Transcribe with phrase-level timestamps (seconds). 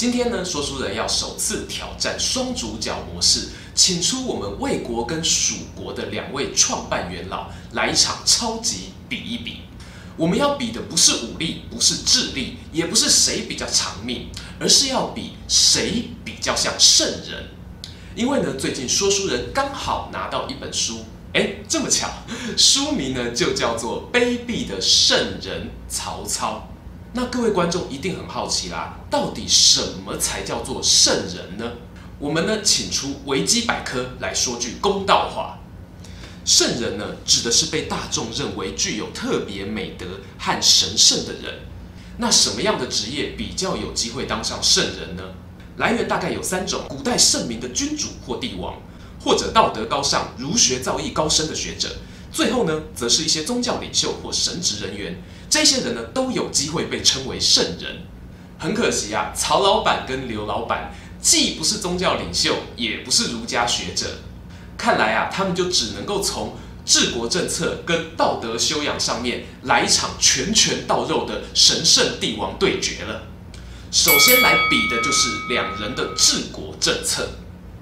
[0.00, 9.58] 今天呢，说书人要首次挑战双主角模式，请出我们魏国跟蜀国的两位创办元老来一场超级比一比。
[10.16, 17.50] 我们要比的不是武力，不是智力，也不是谁比较长命，而是要比谁比较像圣人。
[18.16, 22.08] 因为呢，最近说书人刚好拿到一本书，哎，这么巧，
[22.56, 26.68] 书名呢就叫做《卑鄙的圣人曹操》。
[27.12, 31.72] 那各位观众一定很好奇啦，到底什么才叫做圣人呢？
[32.20, 35.58] 我们呢，请出维基百科来说句公道话。
[36.44, 40.06] 圣人呢，指的是被大众认为具有特别美德
[40.38, 41.60] 和神圣的人。
[42.18, 45.22] 那什么样的职业比较有机会当上圣人呢？
[45.78, 48.74] 来源大概有三种：古代圣明的君主或帝王，
[49.24, 51.88] 或者道德高尚、儒学造诣高深的学者。
[52.30, 58.06] 最后呢，则是一些宗教领袖或神职人员，这些人呢都有机会被称为圣人。
[58.58, 64.06] 很可惜啊，曹老板跟刘老板既不是宗教领袖，也不是儒家学者，
[64.78, 66.56] 看来啊，他们就只能够从
[66.86, 73.22] 治国政策跟道德修养上面来一场拳拳到肉的神圣帝王对决了。
[73.90, 77.28] 首先来比的就是两人的治国政策，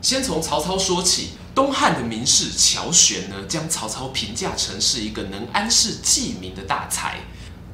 [0.00, 1.30] 先从曹操说起。
[1.54, 7.20] 东汉的名士乔玄呢，将曹操评价成是一个能安世济民的大才。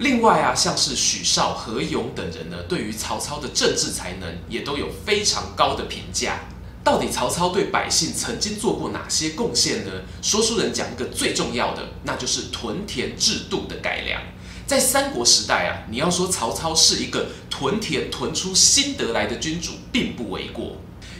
[0.02, 6.40] 另外啊，像是许绍、何勇等人呢，对于曹操的政治才能也都有非常高的评价。
[6.82, 9.92] 到底曹操对百姓曾经做过哪些贡献呢？
[10.20, 14.20] 说书人讲一个最重要的，那就是屯田制度的改良。
[14.66, 20.76] 在三国时代啊，你要说曹操是一个屯田屯出心得来的君主，并不为过。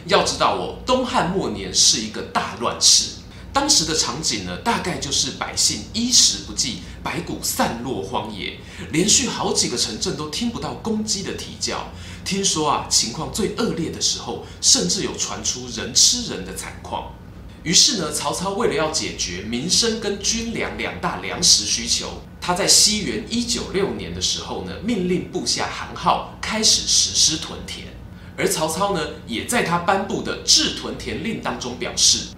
[0.07, 3.21] 要知道哦，东汉末年是一个大乱世，
[3.53, 8.59] 当时的场景呢，大概就是百姓衣食不济，白骨散落荒野，
[8.91, 11.87] 连续好几个城镇都听不到公鸡的啼叫。
[12.25, 17.13] 听说啊，情况最恶劣的时候，甚至有传出人吃人的惨况。
[17.61, 27.87] 于是呢，曹操为了要解决民生跟军粮两大粮食需求，他在西元一九六年的时候呢，命令部下韩浩开始实施屯田。
[28.35, 32.29] 而曹操呢，也在他颁布的制屯田令当中表示，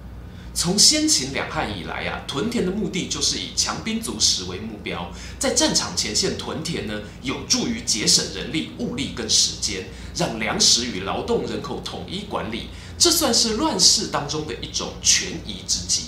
[0.56, 9.86] 从先秦两汉以来啊，屯田的目的就是以强兵足食为目标，在战场前线屯田呢，有助于节省人力、物力跟时间，
[10.16, 16.04] 让粮食与劳动人口统一管理，这算是乱世当中的一种权宜之计。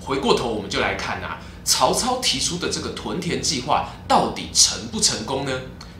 [0.00, 5.52] 回过头，我们就来看啊，曹操提出的这个屯田计划到底成不成功呢？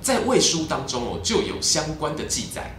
[0.02, 2.76] 在魏书当中哦，就有相关的记载。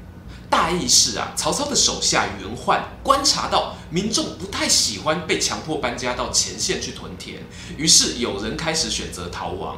[0.50, 7.44] 大意是啊，曹操的手下袁焕观察到民众不太喜欢被强迫搬家到前线去屯田，
[7.78, 9.78] 于是有人开始选择逃亡。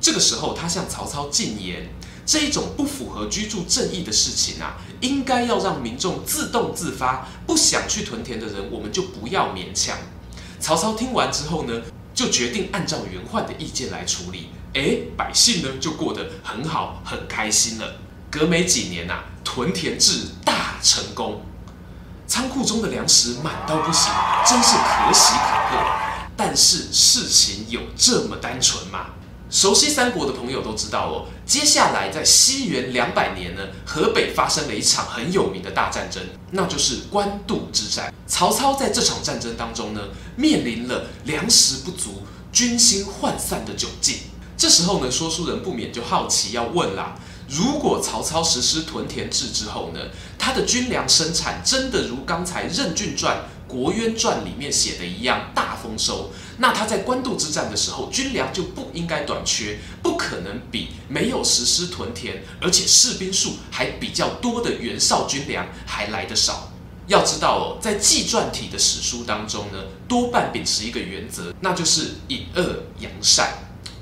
[0.00, 1.88] 这个时候，他向曹操进言：
[2.24, 7.26] 这一种不符合居住正义的事情啊，应该要让民众自动自发。
[7.46, 9.96] 不想去屯田的人，我们就不要勉强。
[10.60, 11.82] 曹操听完之后呢，
[12.14, 14.50] 就决定按照袁焕的意见来处理。
[14.74, 17.96] 哎，百姓呢就过得很好，很开心了。
[18.30, 21.40] 隔没几年呐、啊，屯田制大成功，
[22.28, 24.12] 仓库中的粮食满到不行，
[24.46, 25.84] 真是可喜可贺。
[26.36, 29.06] 但是事情有这么单纯吗？
[29.50, 31.26] 熟悉三国的朋友都知道哦。
[31.46, 38.12] 接下来在西元两百年呢，河北发生了一场很有名的大战争，那就是官渡之战。
[38.26, 40.02] 曹操在这场战争当中呢，
[40.36, 42.22] 面临了粮食不足、
[42.52, 44.18] 军心涣散的窘境。
[44.54, 47.16] 这时候呢，说书人不免就好奇要问啦。
[47.48, 50.00] 如果曹操实施屯田制之后呢，
[50.38, 53.36] 他的军粮生产真的如刚才《任郡传》
[53.66, 66.70] 《国渊传》里面写的一样大丰收，那他在官渡之战的时候，军粮就不应该短缺，不可能比没有实施屯田，而且士兵数还比较多的袁绍军粮还来得少。
[67.06, 73.48] 要知道哦，在纪传体的史书当中呢，多半秉持一个原则，那就是以恶扬善。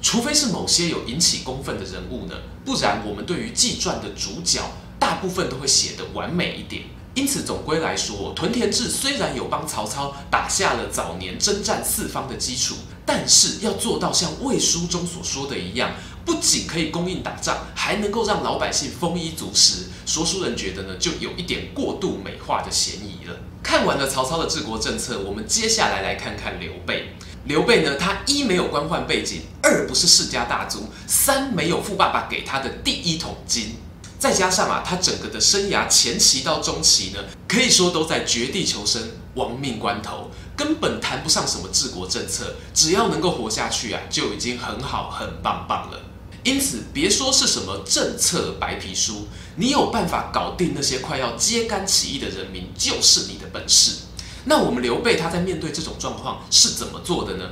[0.06, 4.60] 除非是某些有引起公愤的人物呢，不然我们对于纪传的主角
[5.00, 6.84] 大部分都会写得完美一点。
[7.16, 15.90] 因此，总归来说，屯田制虽然有帮曹操打下了早年征战四方的基础，但是要做到像魏书中所说的一样，
[16.24, 19.86] 不仅可以供应打仗，还能够让老百姓丰衣足食。
[20.06, 23.36] 说书人觉得呢，就有一点过度美化的嫌疑了。
[23.60, 27.16] 看完了曹操的治国政策，我们接下来来看看刘备。
[27.46, 33.76] 刘备呢，他一没有官宦背景，二不是世家大族，三没有富爸爸给他的第一桶金，
[34.19, 39.00] 再加上啊，他整个的生涯前期到中期呢，可以说都在绝地求生、
[39.34, 46.00] 亡命关头，根本谈不上什么治国政策，只要能够活下去啊，就已经很好、很棒棒了。
[46.42, 54.05] 因此，别说是什么政策白皮书，你有办法搞定那些快要揭竿起义的人民，就是你的本事。
[54.48, 57.44] 那我们刘备他在面对这种状况是怎么做的呢？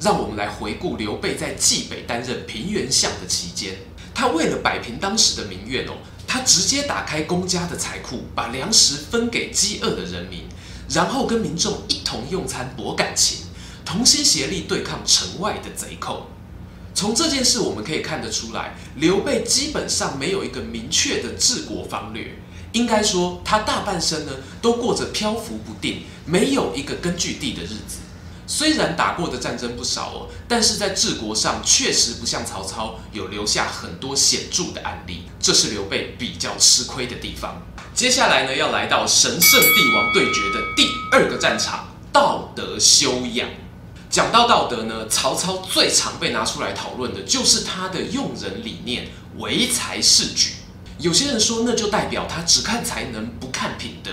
[0.00, 3.76] 让我们来回顾刘备在冀北担任平原相的期间，
[4.14, 5.92] 他为了摆平当时的民怨哦，
[6.26, 10.44] 他直接打开公家的财库，把粮食分给饥饿的人民，
[10.88, 13.46] 然后跟民众一同用餐博感情，
[13.84, 16.28] 同心协力对抗城外的贼寇。
[16.94, 22.38] 从这件事我们可以看得出来，刘备基本上没有一个明确的治国方略。
[22.72, 27.98] 应该说，他大半生呢都过着漂浮不定、没有一个根据地的日子。
[28.46, 37.60] 虽然打过的战争不少哦，但是在治国上确实不像曹操有留下很多显著的案例，这是刘备比较吃亏的地方。
[37.94, 43.48] 接下来呢，要来到神圣帝王对决的第二个战场——道德修养。
[44.08, 50.52] 讲到道德呢，曹操最常被拿出来讨论的就是他的用人理念——唯才是举。
[50.98, 54.10] 有些人说，那就代表他只看才能，不看品德。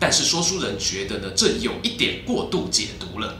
[0.00, 3.38] 但是说书人觉得呢，这有一点过度解读了。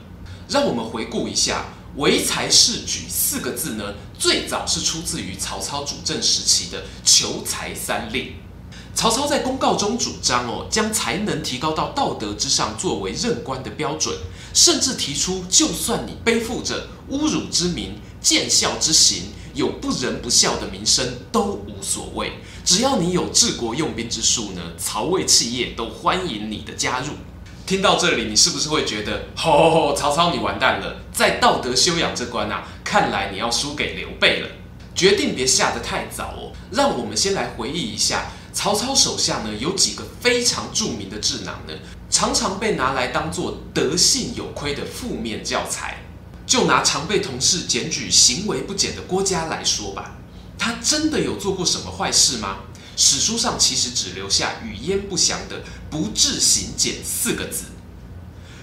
[0.49, 8.35] 让我们回顾一下“唯才是举”四个字呢，最早是出自于曹操主政时期的“求才三令”。
[8.95, 14.17] 曹操在公告中主张哦，将才能提高到道德之上，作为任官的标准，
[14.55, 22.33] 甚至提出，就算你背负着侮辱之名、见笑之行，有不仁不孝的名声都无所谓，
[22.65, 27.15] 只要你有治国用兵之术呢，曹魏企业都欢迎你的加入。
[27.67, 34.49] 听到这里，你是不是会觉得，吼吼吼，曹操你完蛋了，在道德修养这关啊，看来你要输给刘备了。
[34.95, 41.75] 决定别下得太早哦，让我们先来回忆一下，曹操手下呢有几个非常著名的智囊呢，
[42.11, 46.04] 常常被拿来当做德性有亏的负面教材。
[46.47, 50.17] 就拿常被同事检举行为不检的郭嘉来说吧，
[50.59, 52.59] 他真的有做过什么坏事吗？
[52.97, 57.65] 史书上其实只留下语焉不详的“不治行检”四个字。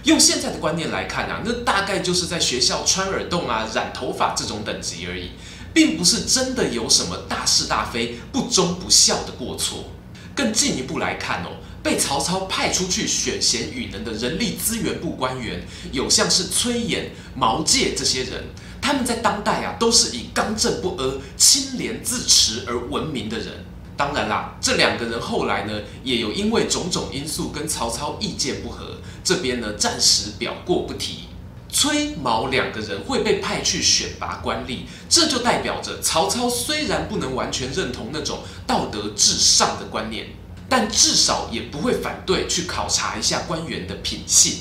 [0.03, 5.31] 用现在的观念来看啊，那大概就是在学校穿耳洞啊、染头发这种等级而已，
[5.73, 9.91] 并不是真的有什么大是大非、不忠不孝的过错。
[10.33, 11.57] 更进一步来看哦。
[11.83, 17.05] 被曹操派出去选贤与能的人力资源部官员，有像是崔琰、
[17.35, 18.43] 毛玠这些人，
[18.79, 23.65] 他们在当代啊都是以刚正不阿、清廉自持而闻名的人。
[23.97, 25.73] 当然啦，这两个人后来呢，
[26.03, 31.25] 也有因为种种因素跟曹操意见不合，这边呢暂时表过不提。
[31.69, 40.27] 崔、毛两个人会被派去选拔官吏，这就代表着曹操虽然不能完全认同那种道德至上的观念。
[40.71, 44.59] 但至少也不会反对去考察一下官员的品性。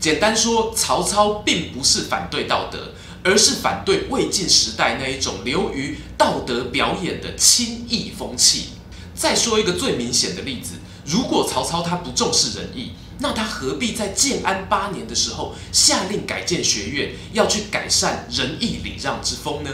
[0.00, 2.92] 简单说，曹操并不是反对道德，
[3.22, 8.70] 而是反对魏晋时代那一种流于道德表演的轻义风气。
[9.14, 10.72] 再说一个最明显的例子，
[11.06, 19.70] 如果曹操他不重视仁义，那他何必在建安八年的时候下令改建学院，要去改善仁义礼让之风呢？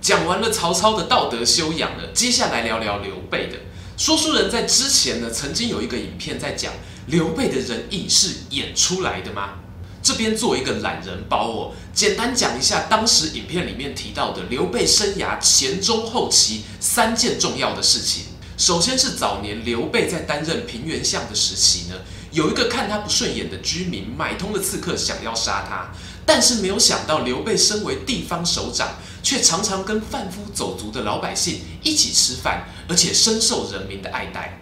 [0.00, 3.56] 讲完了曹操的道德修养了，接下来聊聊刘备的。
[3.98, 6.72] 说书人在之前呢，曾经有一个影片在讲
[7.08, 9.54] 刘备的仁义是演出来的吗？
[10.00, 18.26] 这边做一个懒人包哦，简单讲一下当时影片里面提到的刘备生涯前中后期三件重要的事情。
[18.56, 21.96] 首先是早年刘备在担任平原相的时期呢，
[22.30, 25.92] 有一个看他不顺眼的居民买通了刺客，想要杀他，
[26.28, 28.90] 但是没有想到刘备身为地方首长。
[29.20, 34.60] 却常常跟贩夫走卒的老百姓一起吃饭，而且深受人民的爱戴。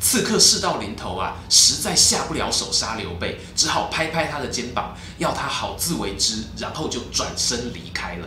[0.00, 8.26] 刺客事到临头啊，实在下不了手杀刘备，只好拍拍他的肩膀，要他好自为之，然后就转身离开了。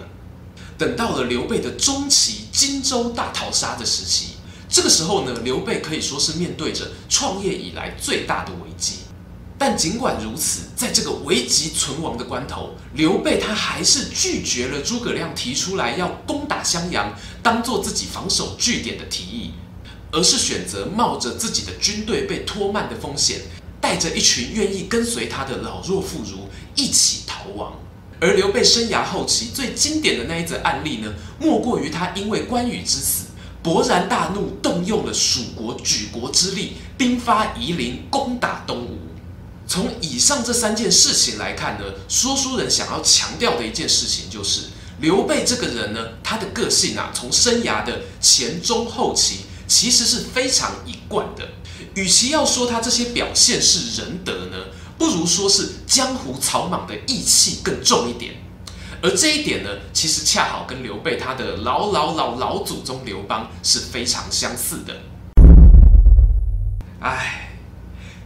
[0.77, 4.35] 等到了刘备的中期，荆州大逃杀的时期，
[4.69, 8.99] 这个时候呢，刘备可以说是面对着创业以来最大的危机。
[9.61, 17.13] 但尽管如此，在这个危急存亡的关头，刘备他还是拒绝了诸葛亮提出来要攻打襄阳，
[17.43, 19.51] 当做自己防守据点的提议，
[20.11, 23.41] 而是选择冒着自己的军队被拖慢的风险，
[23.79, 26.37] 带着一群愿意跟随他的老弱妇孺
[26.73, 27.73] 一起逃亡。
[28.19, 33.25] 而刘备生涯后期最经典的那一则案例呢，莫过于他因为关羽之死，
[33.63, 39.10] 勃然大怒，动用了蜀国举国之力，兵发夷陵，攻打东吴。
[39.71, 44.63] 从以上这三件事情来看呢，说书人想要强调的一件事情就是，
[44.99, 51.47] 刘备这个人呢，他的个性啊，从生涯的前中后期，其实是非常一贯的。
[51.93, 54.57] 与其要说他这些表现是仁德呢，
[54.97, 58.33] 不如说是江湖草莽的义气更重一点。
[59.01, 64.97] 而这一点呢，其实恰好跟刘备他的老老老老祖宗刘邦是非常相似的。
[66.99, 67.50] 唉。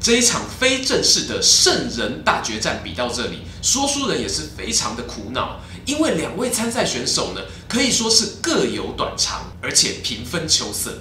[0.05, 11.00] 这一场非正式的圣人大决战比到这里，说书人也是非常的苦恼，因为两位参赛选手呢，可以说是各有短长，而且平分秋色。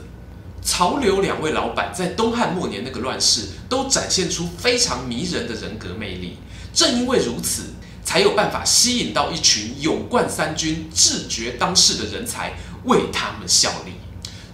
[0.62, 6.38] 曹刘两位老板在东汉末年那个乱世，都展现出非常迷人的人格魅力。
[6.72, 13.92] 正因为如此，才有办法吸引到一群勇冠三军、智决当世的人才为他们效力。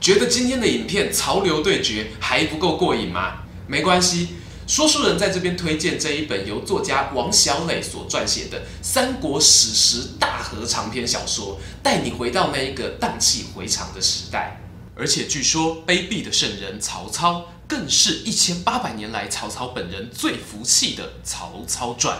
[0.00, 3.44] 觉得今天的影片曹刘对决还不够过瘾吗？
[3.68, 4.30] 没关系。
[4.70, 14.60] 说书人在这边推荐这一本由作家王小磊所撰写的三国史实大河长篇小说，带你回到那一个荡气回肠的时代。
[14.94, 22.16] 而且据说卑鄙的圣人曹操，更是一千八百年来曹操本人最服气的《曹操传》。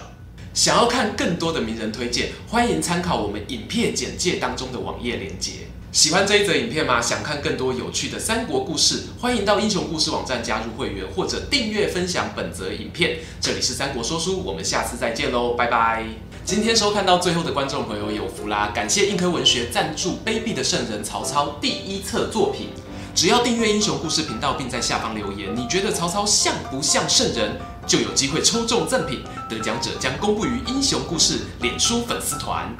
[0.53, 5.69] 想要看更多的名人推荐，欢迎参考我们影片简介当中的网页连接。
[5.93, 7.03] 喜欢这一则影片吗？
[7.03, 13.19] 想看更多有趣的三国故事，欢迎到英雄故事网站加入会员，或者订阅分享本则影片。
[13.41, 16.05] 这里是三国说书，我们下次再见喽，拜拜。
[16.45, 22.69] 今天收看到最后的观众朋友有福啦，感谢硬科文学赞助《卑鄙的圣人曹操》第一册作品。
[23.13, 29.25] 只要订阅英雄故事频道，并在下方留言，你觉得曹操像不像圣人，就有机会抽中赠品。
[29.49, 32.73] 得奖者将公布于英雄故事脸书粉丝团。